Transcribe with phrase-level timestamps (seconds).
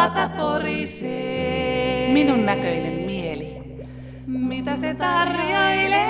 [0.00, 2.12] lampata porisee.
[2.12, 3.56] Minun näköinen mieli.
[4.26, 6.06] Mitä se tarjoilee?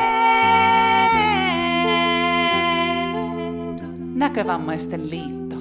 [4.14, 5.56] Näkövammaisten liitto.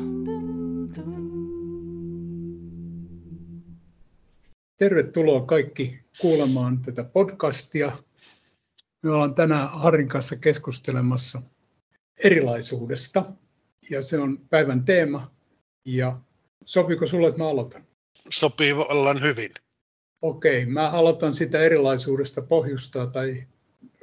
[4.77, 7.91] Tervetuloa kaikki kuulemaan tätä podcastia.
[9.04, 11.41] Me ollaan tänään Harrin kanssa keskustelemassa
[12.23, 13.25] erilaisuudesta
[13.89, 15.31] ja se on päivän teema.
[15.85, 16.20] Ja
[16.66, 17.88] sopiiko sulle, että mä aloitan?
[18.30, 19.52] Sopii vallan hyvin.
[20.22, 23.44] Okei, mä aloitan sitä erilaisuudesta pohjustaa tai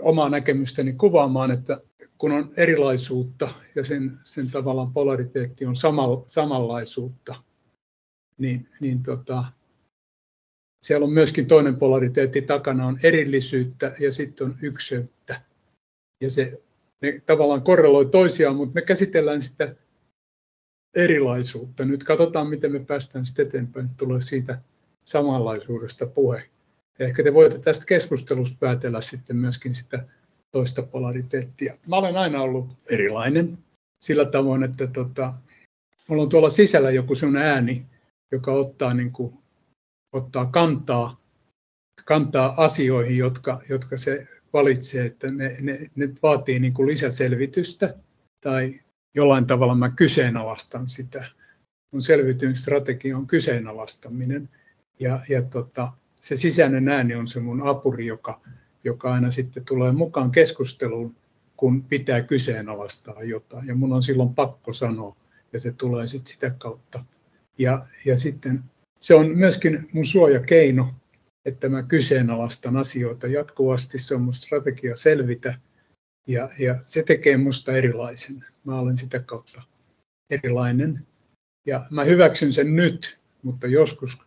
[0.00, 1.80] omaa näkemystäni kuvaamaan, että
[2.18, 7.34] kun on erilaisuutta ja sen, sen tavallaan polariteetti on samal, samanlaisuutta,
[8.38, 9.44] niin, niin tota,
[10.82, 15.42] siellä on myöskin toinen polariteetti takana, on erillisyyttä ja sitten on ykseyttä.
[16.20, 16.62] Ja se,
[17.02, 19.74] ne tavallaan korreloi toisiaan, mutta me käsitellään sitä
[20.96, 21.84] erilaisuutta.
[21.84, 24.58] Nyt katsotaan, miten me päästään sitten eteenpäin, tulee siitä
[25.04, 26.42] samanlaisuudesta puhe.
[26.98, 30.04] Ja ehkä te voitte tästä keskustelusta päätellä sitten myöskin sitä
[30.52, 31.78] toista polariteettia.
[31.86, 33.58] Mä olen aina ollut erilainen
[34.04, 35.34] sillä tavoin, että tota,
[36.08, 37.86] mulla on tuolla sisällä joku sellainen ääni,
[38.32, 39.34] joka ottaa, niin kuin,
[40.12, 41.20] ottaa kantaa,
[42.04, 47.94] kantaa asioihin, jotka, jotka se valitsee, että ne, ne, ne vaatii niin kuin lisäselvitystä
[48.40, 48.80] tai
[49.16, 51.24] jollain tavalla mä kyseenalaistan sitä.
[51.92, 54.48] Mun selvitymisstrategia on kyseenalaistaminen
[55.00, 58.40] ja, ja tota, se sisäinen ääni on se mun apuri, joka,
[58.84, 61.14] joka aina sitten tulee mukaan keskusteluun,
[61.56, 63.68] kun pitää kyseenalaistaa jotain.
[63.68, 65.16] Ja mun on silloin pakko sanoa,
[65.52, 67.04] ja se tulee sitten sitä kautta.
[67.58, 68.64] Ja, ja sitten
[69.00, 70.92] se on myöskin mun suojakeino,
[71.44, 73.98] että mä kyseenalaistan asioita jatkuvasti.
[73.98, 75.54] Se on mun strategia selvitä,
[76.26, 78.44] ja, ja se tekee musta erilaisen.
[78.64, 79.62] Mä olen sitä kautta
[80.30, 81.06] erilainen.
[81.66, 84.18] Ja mä hyväksyn sen nyt, mutta joskus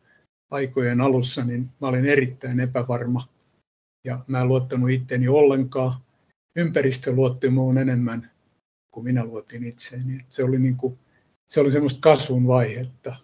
[0.52, 3.28] aikojen alussa niin mä olin erittäin epävarma
[4.04, 6.02] ja mä en luottanut itteeni ollenkaan.
[6.56, 8.32] Ympäristö luotti muun enemmän
[8.92, 10.16] kuin minä luotin itseeni.
[10.16, 10.98] Et se oli, niin kuin,
[11.48, 13.16] se oli semmoista kasvun vaihetta.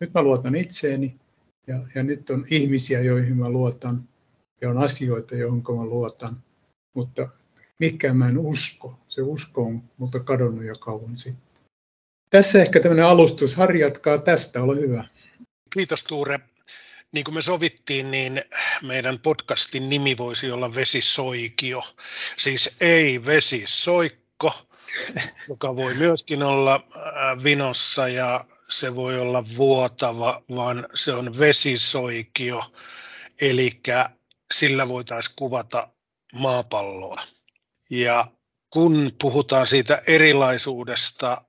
[0.00, 1.16] Nyt mä luotan itseeni
[1.66, 4.08] ja, ja nyt on ihmisiä, joihin mä luotan
[4.60, 6.36] ja on asioita, joihin mä luotan.
[6.94, 7.28] Mutta
[7.78, 8.98] mikään mä en usko.
[9.08, 11.44] Se usko on multa kadonnut jo kauan sitten.
[12.30, 13.56] Tässä ehkä tämmöinen alustus.
[13.56, 15.04] Harri jatkaa tästä, ole hyvä.
[15.70, 16.40] Kiitos Tuure.
[17.12, 18.42] Niin kuin me sovittiin, niin
[18.82, 21.82] meidän podcastin nimi voisi olla Vesisoikio.
[22.36, 24.52] Siis ei vesisoikko,
[25.48, 32.62] joka voi myöskin olla äh, vinossa ja se voi olla vuotava, vaan se on vesisoikio.
[33.40, 33.70] Eli
[34.54, 35.88] sillä voitaisiin kuvata
[36.34, 37.33] maapalloa.
[37.90, 38.26] Ja
[38.70, 41.44] kun puhutaan siitä erilaisuudesta,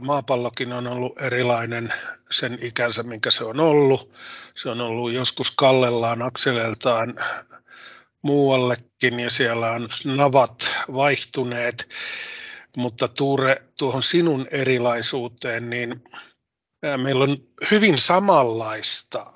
[0.00, 1.92] maapallokin on ollut erilainen
[2.30, 4.12] sen ikänsä, minkä se on ollut.
[4.54, 7.14] Se on ollut joskus kallellaan akseleltaan
[8.22, 11.88] muuallekin ja siellä on navat vaihtuneet.
[12.76, 16.04] Mutta Tuure, tuohon sinun erilaisuuteen, niin
[16.96, 17.36] meillä on
[17.70, 19.26] hyvin samanlaista,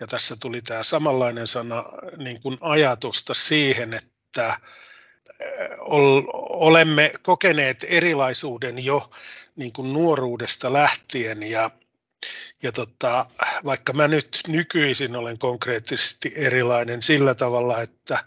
[0.00, 1.84] ja tässä tuli tämä samanlainen sana,
[2.16, 4.60] niin kuin ajatusta siihen, että
[6.50, 9.10] olemme kokeneet erilaisuuden jo
[9.56, 11.70] niin kuin nuoruudesta lähtien ja,
[12.62, 13.26] ja tota,
[13.64, 18.24] vaikka mä nyt nykyisin olen konkreettisesti erilainen sillä tavalla, että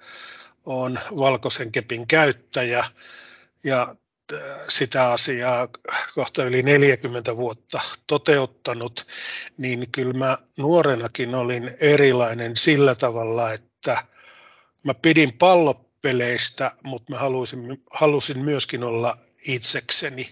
[0.65, 2.85] on valkoisen kepin käyttäjä
[3.63, 3.95] ja
[4.33, 5.67] äh, sitä asiaa
[6.15, 9.07] kohta yli 40 vuotta toteuttanut,
[9.57, 14.03] niin kyllä mä nuorenakin olin erilainen sillä tavalla, että
[14.83, 15.33] mä pidin
[16.01, 20.29] pallopeleistä, mutta mä halusin, halusin myöskin olla itsekseni.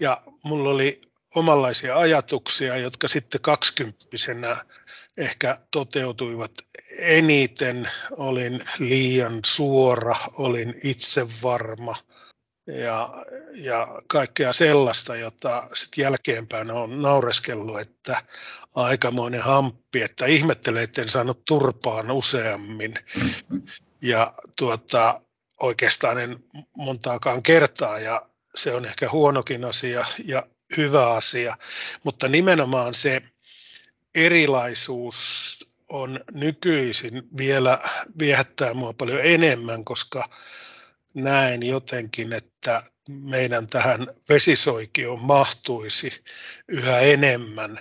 [0.00, 1.00] Ja mulla oli
[1.34, 4.56] omanlaisia ajatuksia, jotka sitten kaksikymppisenä
[5.16, 6.52] ehkä toteutuivat
[6.98, 7.90] eniten.
[8.10, 11.96] Olin liian suora, olin itsevarma
[12.66, 13.08] ja,
[13.54, 18.22] ja kaikkea sellaista, jota sitten jälkeenpäin on naureskellut, että
[18.74, 22.94] aikamoinen hamppi, että ihmettelee, että en saanut turpaan useammin.
[24.02, 25.20] Ja tuota,
[25.60, 26.44] oikeastaan en
[26.76, 30.46] montaakaan kertaa ja se on ehkä huonokin asia ja
[30.76, 31.56] hyvä asia,
[32.04, 33.22] mutta nimenomaan se
[34.14, 35.58] erilaisuus
[35.88, 37.78] on nykyisin vielä
[38.18, 40.28] viehättää mua paljon enemmän, koska
[41.14, 46.24] näen jotenkin, että meidän tähän vesisoikioon mahtuisi
[46.68, 47.78] yhä enemmän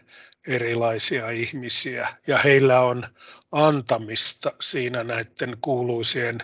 [0.47, 2.07] erilaisia ihmisiä.
[2.27, 3.07] Ja heillä on
[3.51, 6.37] antamista siinä näiden kuuluisien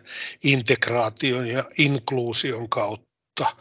[0.43, 3.55] integraation ja inkluusion kautta.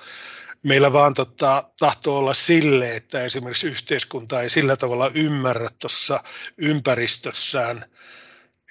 [0.64, 6.22] Meillä vaan tota, tahtoo olla sille, että esimerkiksi yhteiskunta ei sillä tavalla ymmärrä tuossa
[6.58, 7.84] ympäristössään,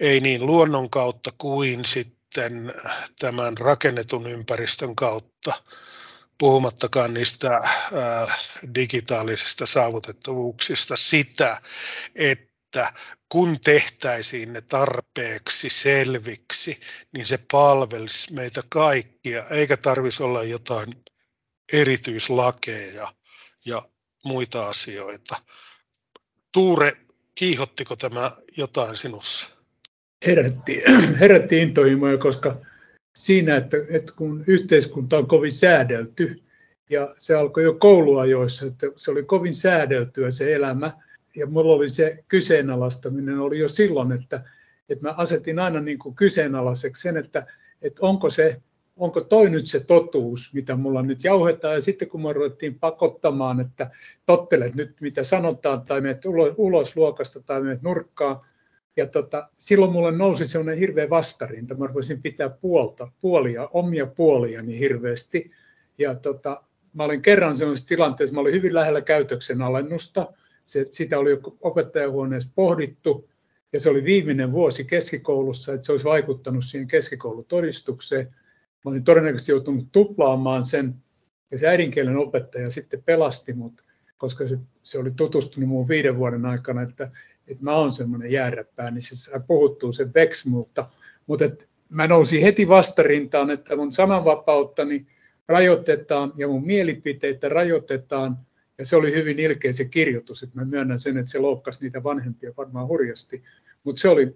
[0.02, 2.74] ei niin luonnon kautta kuin sitten
[3.20, 5.54] tämän rakennetun ympäristön kautta,
[6.38, 8.40] puhumattakaan niistä äh,
[8.76, 11.62] digitaalisista saavutettavuuksista, sitä,
[12.16, 12.51] että
[13.30, 16.80] kun tehtäisiin ne tarpeeksi selviksi,
[17.14, 20.94] niin se palvelisi meitä kaikkia, eikä tarvitsisi olla jotain
[21.74, 23.14] erityislakeja
[23.66, 23.90] ja
[24.26, 25.36] muita asioita.
[26.52, 26.98] Tuure,
[27.36, 29.50] kiihottiko tämä jotain sinussa?
[30.26, 30.84] Herätti,
[31.20, 32.58] herätti intohimoja, koska
[33.16, 36.44] siinä, että, että kun yhteiskunta on kovin säädelty,
[36.90, 40.94] ja se alkoi jo kouluajoissa, että se oli kovin säädeltyä se elämä,
[41.36, 44.44] ja mulla oli se kyseenalaistaminen oli jo silloin, että,
[44.90, 47.48] että mä asetin aina niin kuin kyseenalaiseksi sen, että,
[47.82, 48.62] että onko se
[48.98, 51.76] onko toi nyt se totuus, mitä mulla nyt jauhetaan.
[51.76, 53.90] Ja sitten kun me ruvettiin pakottamaan, että
[54.26, 56.26] tottelet nyt mitä sanotaan, tai menet
[56.58, 58.42] ulos luokasta tai menet nurkkaan,
[58.98, 61.76] ja tota, silloin mulle nousi sellainen hirveä vastarinta.
[61.76, 65.52] Mä voisin pitää puolta, puolia, omia puoliani hirveästi.
[65.98, 66.64] Ja tota,
[66.94, 70.34] mä olin kerran sellaisessa tilanteessa, mä olin hyvin lähellä käytöksen alennusta.
[70.72, 73.30] Se, sitä oli opettajahuoneessa pohdittu,
[73.74, 78.26] ja se oli viimeinen vuosi keskikoulussa, että se olisi vaikuttanut siihen keskikoulutodistukseen.
[78.86, 80.96] Mä olin todennäköisesti joutunut tuplaamaan sen,
[81.52, 83.86] ja se äidinkielen opettaja sitten pelasti mut,
[84.18, 87.12] koska se, se oli tutustunut muun viiden vuoden aikana, että,
[87.48, 90.90] että mä oon semmoinen jääräppää, niin se puhuttuu sen veks multa.
[91.28, 91.46] Mutta
[91.90, 95.08] mä nousin heti vastarintaan, että mun sananvapauttani
[95.48, 98.38] rajoitetaan ja mun mielipiteitä rajoitetaan.
[98.82, 102.04] Ja se oli hyvin ilkeä se kirjoitus, että mä myönnän sen, että se loukkasi niitä
[102.04, 103.44] vanhempia varmaan hurjasti.
[103.84, 104.36] Mutta se oli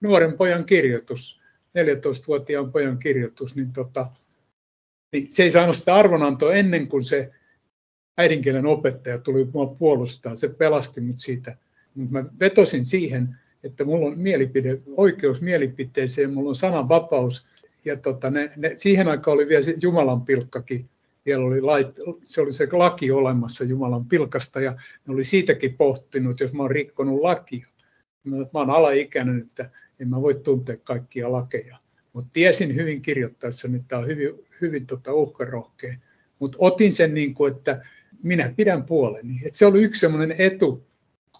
[0.00, 1.40] nuoren pojan kirjoitus.
[1.78, 4.10] 14-vuotiaan pojan kirjoitus, niin, tota,
[5.12, 7.30] niin se ei saanut sitä arvonantoa ennen kuin se
[8.18, 10.36] äidinkielen opettaja tuli mua puolustaa.
[10.36, 11.56] Se pelasti mut siitä.
[11.94, 17.46] Mutta mä vetosin siihen, että mulla on mielipide, oikeus mielipiteeseen, mulla on sananvapaus.
[17.84, 20.88] Ja tota, ne, ne, siihen aikaan oli vielä se Jumalan pilkkakin,
[21.26, 21.86] vielä oli lait,
[22.22, 24.70] se oli se laki olemassa Jumalan pilkasta, ja
[25.06, 27.66] ne oli siitäkin pohtinut, jos mä oon rikkonut lakia.
[28.24, 29.70] Mä, mä oon alaikäinen, että
[30.00, 31.78] en mä voi tuntea kaikkia lakeja.
[32.12, 34.30] Mutta tiesin hyvin kirjoittaessa, että tämä on hyvin,
[34.60, 35.94] hyvin tota uhkarohkea.
[36.38, 37.84] Mutta otin sen niin kuin, että
[38.22, 39.40] minä pidän puoleni.
[39.44, 40.86] Et se oli yksi sellainen etu,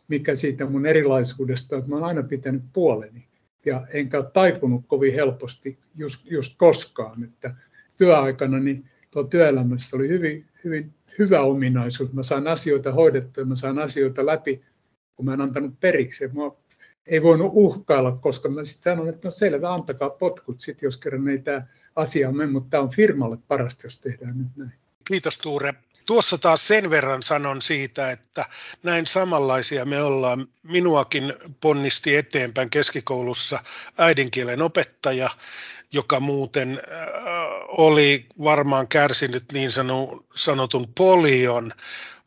[0.08, 3.28] mikä siitä mun erilaisuudesta, että mä olen aina pitänyt puoleni.
[3.64, 7.25] Ja enkä ole taipunut kovin helposti just, just koskaan.
[7.25, 7.54] Että
[7.98, 8.84] työaikana niin
[9.19, 12.12] tuolla työelämässä oli hyvin, hyvin hyvä ominaisuus.
[12.12, 14.62] Mä sain asioita hoidettua, mä sain asioita läpi,
[15.17, 16.29] kun mä en antanut periksi.
[16.32, 16.56] Mua
[17.06, 21.29] ei voinut uhkailla, koska mä sitten sanoin, että no selvä, antakaa potkut sitten, jos kerran
[21.29, 21.67] ei tämä
[21.97, 24.73] asia mene, mutta tämä on firmalle parasta, jos tehdään nyt näin.
[25.05, 25.75] Kiitos Tuure.
[26.06, 28.44] Tuossa taas sen verran sanon siitä, että
[28.82, 30.47] näin samanlaisia me ollaan.
[30.62, 33.59] Minuakin ponnisti eteenpäin keskikoulussa
[33.99, 35.31] äidinkielen opettaja,
[35.93, 37.08] joka muuten äh,
[37.69, 39.70] oli varmaan kärsinyt niin
[40.35, 41.73] sanotun polion,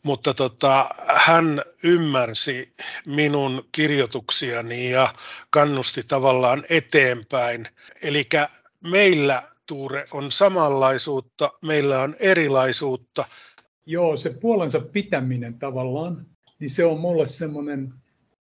[0.03, 2.73] mutta tota, hän ymmärsi
[3.05, 5.13] minun kirjoituksiani ja
[5.49, 7.65] kannusti tavallaan eteenpäin.
[8.01, 8.29] Eli
[8.91, 13.25] meillä, Tuure, on samanlaisuutta, meillä on erilaisuutta.
[13.85, 16.25] Joo, se puolensa pitäminen tavallaan,
[16.59, 17.93] niin se on mulle semmoinen,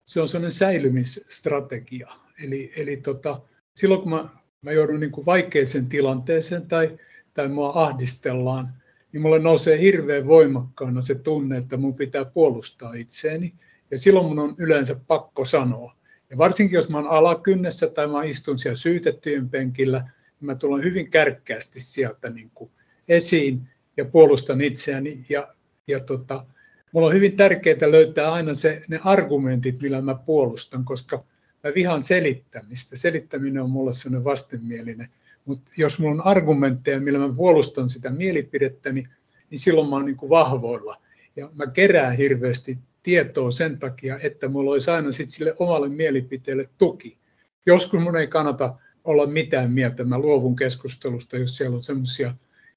[0.05, 2.12] se on semmoinen säilymisstrategia.
[2.45, 3.40] Eli, eli tota,
[3.75, 4.29] silloin kun mä,
[4.62, 6.99] mä joudun niin kuin vaikeeseen tilanteeseen tai,
[7.35, 8.69] tai mua ahdistellaan,
[9.12, 13.55] niin mulle nousee hirveän voimakkaana se tunne, että mun pitää puolustaa itseäni.
[13.90, 15.97] Ja silloin mun on yleensä pakko sanoa.
[16.31, 20.85] Ja varsinkin jos mä oon alakynnessä tai mä istun siellä syytettyjen penkillä, niin mä tulen
[20.85, 22.71] hyvin kärkkäästi sieltä niin kuin
[23.09, 25.25] esiin ja puolustan itseäni.
[25.29, 25.49] Ja,
[25.87, 26.47] ja tota,
[26.93, 31.25] mulla on hyvin tärkeää löytää aina se, ne argumentit, millä mä puolustan, koska
[31.64, 32.97] mä vihaan selittämistä.
[32.97, 35.09] Selittäminen on mulle sellainen vastenmielinen
[35.45, 39.09] mutta jos minulla on argumentteja, millä mä puolustan sitä mielipidettäni,
[39.50, 41.02] niin silloin mä oon niin kuin vahvoilla.
[41.37, 46.69] Ja mä kerään hirveästi tietoa sen takia, että mulla olisi aina sit sille omalle mielipiteelle
[46.79, 47.19] tuki.
[47.67, 48.75] Joskus mun ei kannata
[49.05, 50.05] olla mitään mieltä.
[50.05, 52.35] Mä luovun keskustelusta, jos siellä on sellaisia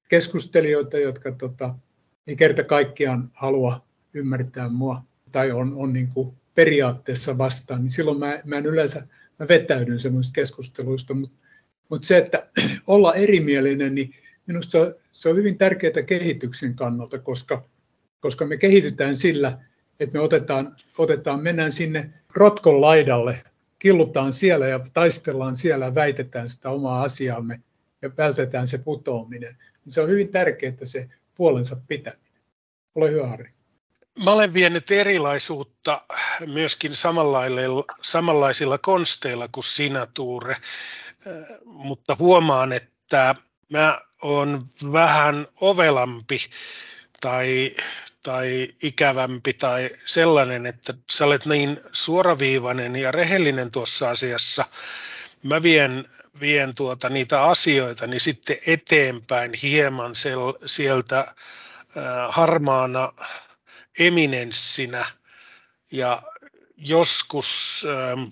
[0.10, 1.76] keskustelijoita, jotka tota,
[2.28, 8.20] ei kerta kaikkiaan halua ymmärtää mua tai on, on niin kuin periaatteessa vastaan, niin silloin
[8.20, 9.08] mä, mä en yleensä
[9.40, 11.44] mä vetäydyn semmoisista keskusteluista, mutta
[11.90, 12.48] mutta se, että
[12.88, 17.66] olla erimielinen, niin minusta se on, se on hyvin tärkeää kehityksen kannalta, koska,
[18.20, 19.60] koska me kehitytään sillä,
[20.00, 23.44] että me otetaan, otetaan, mennään sinne rotkon laidalle,
[23.80, 27.62] killutaan siellä ja taistellaan siellä ja väitetään sitä omaa asiaamme
[28.02, 29.58] ja vältetään se putoaminen.
[29.88, 32.24] Se on hyvin tärkeää se puolensa pitäminen.
[32.96, 33.50] Ole hyvä, Harri.
[34.20, 36.02] Mä olen vienyt erilaisuutta
[36.46, 36.92] myöskin
[38.02, 40.58] samanlaisilla konsteilla kuin sinä, Tuure,
[41.66, 43.36] mutta huomaan, että
[43.70, 46.40] mä oon vähän ovelampi
[47.22, 47.76] tai,
[48.24, 54.66] tai ikävämpi tai sellainen, että sä olet niin suoraviivainen ja rehellinen tuossa asiassa.
[55.44, 56.06] Mä vien,
[56.40, 61.34] vien tuota, niitä asioita niin sitten eteenpäin hieman sel, sieltä äh,
[62.30, 63.14] harmaana
[64.00, 65.06] eminenssinä.
[65.92, 66.22] Ja
[66.78, 68.24] joskus ähm,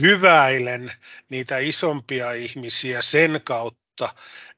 [0.00, 0.92] hyväilen
[1.28, 4.08] niitä isompia ihmisiä sen kautta,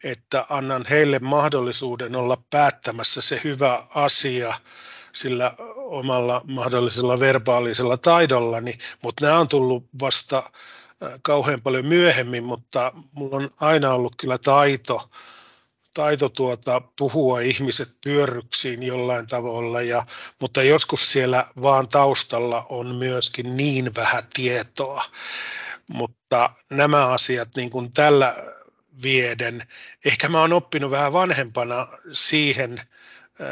[0.04, 4.54] että annan heille mahdollisuuden olla päättämässä se hyvä asia
[5.12, 12.92] sillä omalla mahdollisella verbaalisella taidollani, mutta nämä on tullut vasta äh, kauhean paljon myöhemmin, mutta
[13.14, 15.10] mulla on aina ollut kyllä taito
[15.94, 20.06] taito tuota, puhua ihmiset pyörryksiin jollain tavalla, ja,
[20.40, 25.04] mutta joskus siellä vaan taustalla on myöskin niin vähän tietoa.
[25.88, 28.36] Mutta nämä asiat niin kuin tällä
[29.02, 29.62] vieden,
[30.04, 32.80] ehkä mä oon oppinut vähän vanhempana siihen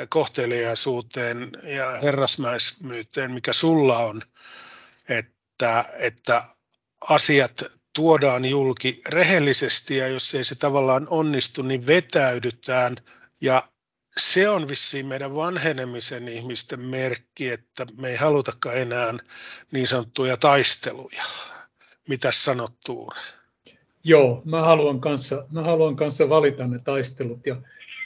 [0.08, 4.22] kohteliaisuuteen ja herrasmäismyyteen, mikä sulla on,
[5.08, 6.42] että, että
[7.08, 7.64] asiat
[8.00, 12.96] tuodaan julki rehellisesti ja jos ei se tavallaan onnistu, niin vetäydytään
[13.40, 13.68] ja
[14.16, 19.14] se on vissiin meidän vanhenemisen ihmisten merkki, että me ei halutakaan enää
[19.72, 21.22] niin sanottuja taisteluja.
[22.08, 23.20] Mitä sanot Tuure?
[24.04, 27.56] Joo, mä haluan kanssa, mä haluan kanssa valita ne taistelut ja,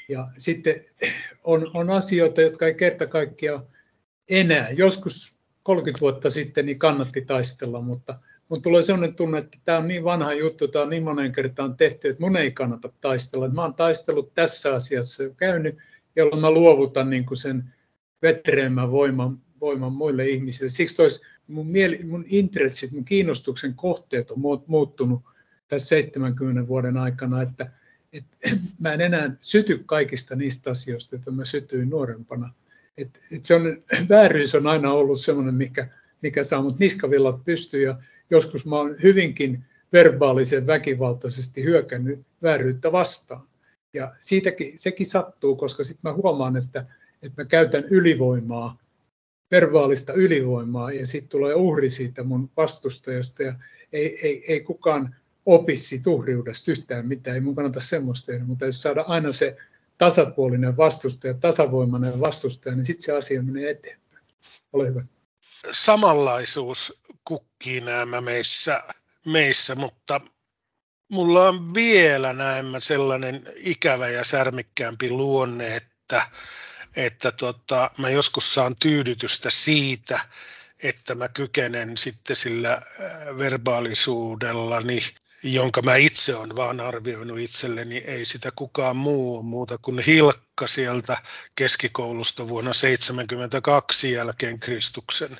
[0.09, 0.85] ja sitten
[1.45, 3.67] on, on asioita, jotka ei kerta kaikkiaan
[4.29, 4.71] enää.
[4.71, 9.89] Joskus 30 vuotta sitten niin kannatti taistella, mutta– mun tulee sellainen tunne, että tämä on
[9.89, 13.49] niin vanha juttu, tämä on niin monen kertaan tehty, että mun ei kannata taistella.
[13.49, 15.79] Mä oon taistellut tässä asiassa jo käynyt,
[16.17, 17.65] jolloin mä luovutan niin kuin sen
[18.23, 20.71] vetreemmän voiman, voiman muille ihmisille.
[20.71, 25.23] Siksi tois mun, mieli, mun intressit, mun kiinnostuksen kohteet on muuttunut
[25.69, 27.71] tässä 70 vuoden aikana, että,
[28.13, 28.37] että
[28.81, 32.55] mä en enää syty kaikista niistä asioista, joita mä sytyin nuorempana.
[32.97, 35.89] Et, et se on, vääryys on aina ollut sellainen, mikä,
[36.23, 37.97] mikä saa mut niskavillat pystyyn ja
[38.35, 43.49] joskus mä oon hyvinkin verbaalisen väkivaltaisesti hyökännyt vääryyttä vastaan.
[43.93, 46.87] Ja siitäkin, sekin sattuu, koska sitten mä huomaan, että,
[47.23, 48.79] että mä käytän ylivoimaa,
[49.51, 53.55] verbaalista ylivoimaa, ja sitten tulee uhri siitä mun vastustajasta, ja
[53.93, 58.67] ei, ei, ei kukaan opi siitä uhriudesta yhtään mitään, ei mun kannata semmoista tehdä, mutta
[58.67, 59.57] jos saada aina se
[59.99, 64.25] tasapuolinen vastustaja, tasavoimainen vastustaja, niin sitten se asia menee eteenpäin.
[64.73, 65.05] Ole hyvä.
[65.71, 68.83] Samanlaisuus kukkii nämä meissä,
[69.27, 70.21] meissä, mutta
[71.13, 76.27] mulla on vielä näemmä sellainen ikävä ja särmikkäämpi luonne, että,
[76.97, 80.21] että tota, mä joskus saan tyydytystä siitä,
[80.83, 82.83] että mä kykenen sitten sillä äh,
[83.39, 85.01] verbaalisuudellani
[85.45, 91.17] jonka mä itse olen vaan arvioinut itselleni, ei sitä kukaan muu muuta kuin Hilkka sieltä
[91.57, 95.37] keskikoulusta vuonna 1972 jälkeen Kristuksen,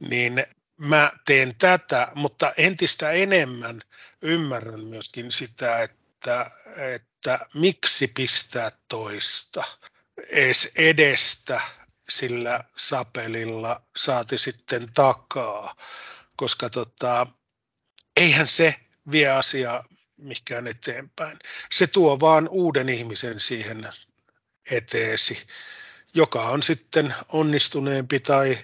[0.00, 0.44] niin
[0.80, 3.82] mä teen tätä, mutta entistä enemmän
[4.22, 6.50] ymmärrän myöskin sitä, että,
[6.94, 9.64] että miksi pistää toista
[10.28, 11.60] edes edestä
[12.08, 15.76] sillä sapelilla saati sitten takaa,
[16.36, 17.26] koska tota,
[18.16, 18.74] eihän se
[19.10, 19.84] vie asiaa
[20.16, 21.38] mikään eteenpäin.
[21.72, 23.88] Se tuo vaan uuden ihmisen siihen
[24.70, 25.46] eteesi,
[26.14, 28.58] joka on sitten onnistuneempi tai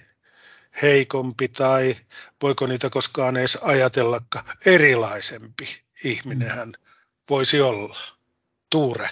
[0.81, 1.95] heikompi tai
[2.43, 5.65] voiko niitä koskaan edes ajatellakaan, erilaisempi
[6.03, 6.73] ihminen hän
[7.29, 7.97] voisi olla.
[8.71, 9.09] Tuure.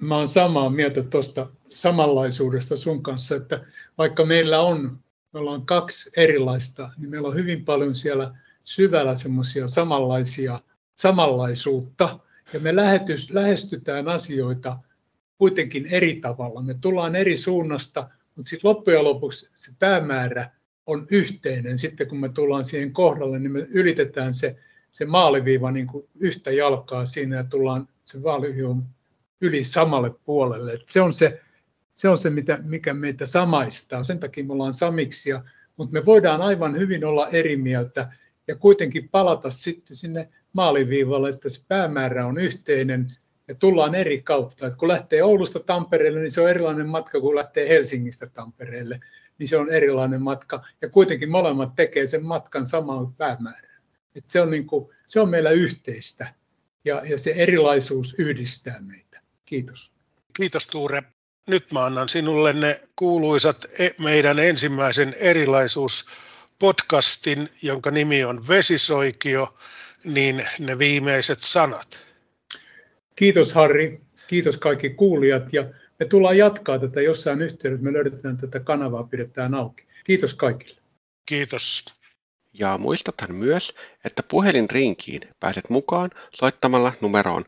[0.00, 3.64] Mä olen samaa mieltä tuosta samanlaisuudesta sun kanssa, että
[3.98, 4.98] vaikka meillä on,
[5.32, 8.34] me ollaan kaksi erilaista, niin meillä on hyvin paljon siellä
[8.64, 10.60] syvällä semmoisia samanlaisia,
[10.96, 12.18] samanlaisuutta,
[12.52, 14.78] ja me lähetys, lähestytään asioita
[15.38, 16.62] kuitenkin eri tavalla.
[16.62, 20.50] Me tullaan eri suunnasta, mutta sitten loppujen lopuksi se päämäärä
[20.86, 21.78] on yhteinen.
[21.78, 24.56] Sitten kun me tullaan siihen kohdalle, niin me ylitetään se,
[24.92, 28.82] se maaliviiva niin kuin yhtä jalkaa siinä ja tullaan se vaaliviivan
[29.40, 30.72] yli samalle puolelle.
[30.72, 31.40] Et se on se,
[31.94, 34.02] se, on se mitä, mikä meitä samaistaa.
[34.02, 35.44] Sen takia me ollaan samiksia,
[35.76, 38.12] mutta me voidaan aivan hyvin olla eri mieltä
[38.48, 43.06] ja kuitenkin palata sitten sinne maaliviivalle, että se päämäärä on yhteinen
[43.48, 44.66] ja tullaan eri kautta.
[44.66, 49.00] Et kun lähtee Oulusta Tampereelle, niin se on erilainen matka kuin lähtee Helsingistä Tampereelle
[49.38, 50.64] niin se on erilainen matka.
[50.82, 53.82] Ja kuitenkin molemmat tekee sen matkan samaan päämäärään.
[54.14, 56.34] Et se, on niin kuin, se on meillä yhteistä
[56.84, 59.20] ja, ja se erilaisuus yhdistää meitä.
[59.44, 59.92] Kiitos.
[60.34, 61.02] Kiitos Tuure.
[61.48, 69.54] nyt mä annan sinulle ne kuuluisat e- meidän ensimmäisen erilaisuus-podcastin, jonka nimi on Vesisoikio,
[70.04, 72.06] niin ne viimeiset sanat.
[73.16, 75.64] Kiitos Harri, kiitos kaikki kuulijat ja
[76.00, 79.84] me tullaan jatkaa tätä jossain yhteydessä, me löydetään tätä kanavaa, pidetään auki.
[80.04, 80.80] Kiitos kaikille.
[81.26, 81.84] Kiitos.
[82.52, 83.74] Ja muistathan myös,
[84.04, 87.44] että puhelinrinkiin pääset mukaan soittamalla numeroon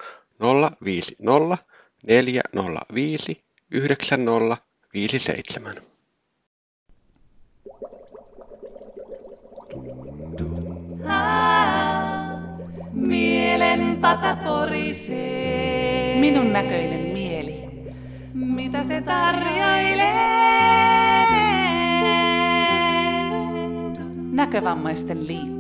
[0.85, 1.59] 050
[2.07, 5.76] 405 9057.
[12.93, 16.17] Mielen pata porisee.
[16.21, 17.08] Minun näköinen.
[18.35, 20.28] Mitä se tarjoilee?
[24.32, 25.58] Näkövammaisten liitto.